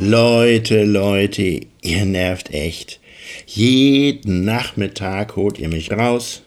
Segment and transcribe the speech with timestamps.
[0.00, 2.98] Leute, Leute, ihr nervt echt.
[3.46, 6.42] Jeden Nachmittag holt ihr mich raus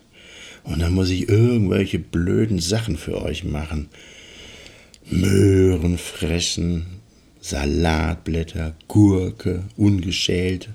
[0.66, 3.88] und dann muss ich irgendwelche blöden Sachen für euch machen.
[5.10, 6.88] Möhren fressen,
[7.40, 10.72] Salatblätter, Gurke, ungeschälte.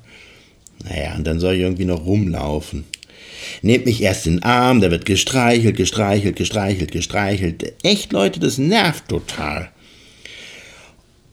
[0.82, 2.84] Naja, und dann soll ich irgendwie noch rumlaufen.
[3.60, 7.74] Nehmt mich erst in den Arm, da wird gestreichelt, gestreichelt, gestreichelt, gestreichelt.
[7.82, 9.70] Echt, Leute, das nervt total.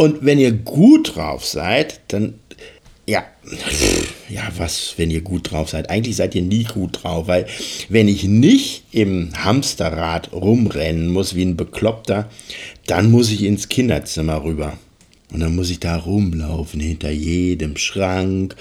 [0.02, 2.36] Und wenn ihr gut drauf seid, dann,
[3.06, 3.26] ja,
[4.30, 5.90] ja, was, wenn ihr gut drauf seid?
[5.90, 7.48] Eigentlich seid ihr nie gut drauf, weil
[7.90, 12.30] wenn ich nicht im Hamsterrad rumrennen muss wie ein Bekloppter,
[12.88, 14.78] dann muss ich ins Kinderzimmer rüber.
[15.34, 18.56] Und dann muss ich da rumlaufen, hinter jedem Schrank,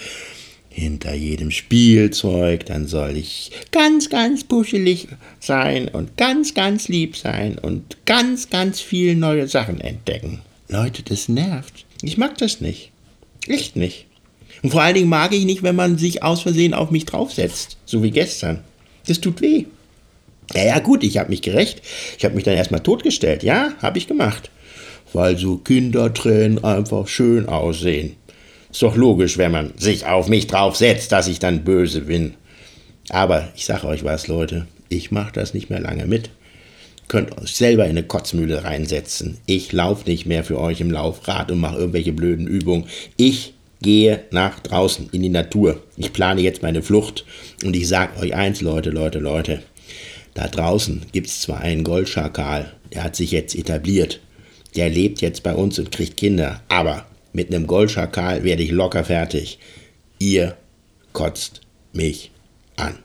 [0.69, 2.67] hinter jedem Spielzeug.
[2.67, 5.07] Dann soll ich ganz, ganz puschelig
[5.39, 10.41] sein und ganz, ganz lieb sein und ganz, ganz viele neue Sachen entdecken.
[10.69, 11.87] Leute, das nervt.
[12.03, 12.93] Ich mag das nicht.
[13.47, 14.07] Echt nicht.
[14.63, 17.79] Und vor allen Dingen mag ich nicht, wenn man sich aus Versehen auf mich draufsetzt,
[17.85, 18.63] so wie gestern.
[19.07, 19.65] Das tut weh.
[20.55, 21.83] Ja, ja, gut, ich habe mich gerecht.
[22.17, 23.43] Ich habe mich dann erstmal totgestellt.
[23.43, 24.51] Ja, habe ich gemacht
[25.13, 28.17] weil so Kindertränen einfach schön aussehen.
[28.71, 32.35] Ist doch logisch, wenn man sich auf mich draufsetzt, dass ich dann böse bin.
[33.09, 36.31] Aber ich sage euch was, Leute, ich mache das nicht mehr lange mit.
[37.09, 39.39] Könnt euch selber in eine Kotzmühle reinsetzen.
[39.47, 42.85] Ich laufe nicht mehr für euch im Laufrad und mache irgendwelche blöden Übungen.
[43.17, 45.83] Ich gehe nach draußen in die Natur.
[45.97, 47.25] Ich plane jetzt meine Flucht.
[47.65, 49.63] Und ich sage euch eins, Leute, Leute, Leute.
[50.35, 54.21] Da draußen gibt es zwar einen Goldschakal, der hat sich jetzt etabliert
[54.77, 56.63] der lebt jetzt bei uns und kriegt Kinder.
[56.69, 59.59] Aber mit einem Goldschakal werde ich locker fertig.
[60.19, 60.57] Ihr
[61.13, 62.31] kotzt mich
[62.77, 62.99] an.